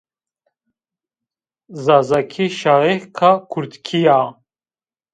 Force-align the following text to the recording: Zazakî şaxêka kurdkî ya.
Zazakî 1.83 2.47
şaxêka 2.59 3.31
kurdkî 3.51 3.99
ya. 4.05 4.21